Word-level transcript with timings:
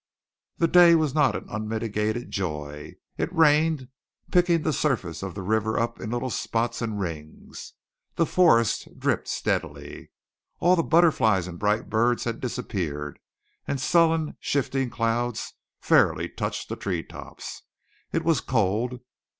That 0.57 0.71
day 0.71 0.95
was 0.95 1.13
not 1.13 1.35
an 1.35 1.45
unmitigated 1.47 2.31
joy. 2.31 2.95
It 3.19 3.31
rained, 3.31 3.87
picking 4.31 4.63
the 4.63 4.73
surface 4.73 5.21
of 5.21 5.35
the 5.35 5.43
river 5.43 5.79
up 5.79 5.99
in 5.99 6.09
little 6.09 6.31
spots 6.31 6.81
and 6.81 6.99
rings. 6.99 7.73
The 8.15 8.25
forest 8.25 8.87
dripped 8.97 9.27
steadily. 9.27 10.09
All 10.59 10.75
the 10.75 10.81
butterflies 10.81 11.45
and 11.45 11.59
bright 11.59 11.87
birds 11.87 12.23
had 12.23 12.39
disappeared; 12.39 13.19
and 13.67 13.79
sullen, 13.79 14.37
shifting 14.39 14.89
clouds 14.89 15.53
fairly 15.79 16.27
touched 16.29 16.69
the 16.69 16.75
treetops. 16.75 17.61
It 18.11 18.25
was 18.25 18.41
cold. 18.41 19.01